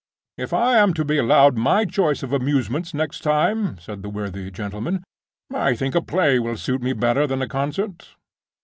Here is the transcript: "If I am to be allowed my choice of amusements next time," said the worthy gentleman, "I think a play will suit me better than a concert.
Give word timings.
"If 0.35 0.51
I 0.51 0.77
am 0.79 0.95
to 0.95 1.05
be 1.05 1.19
allowed 1.19 1.59
my 1.59 1.85
choice 1.85 2.23
of 2.23 2.33
amusements 2.33 2.91
next 2.95 3.19
time," 3.19 3.77
said 3.77 4.01
the 4.01 4.09
worthy 4.09 4.49
gentleman, 4.49 5.03
"I 5.53 5.75
think 5.75 5.93
a 5.93 6.01
play 6.01 6.39
will 6.39 6.57
suit 6.57 6.81
me 6.81 6.93
better 6.93 7.27
than 7.27 7.43
a 7.43 7.47
concert. 7.47 8.07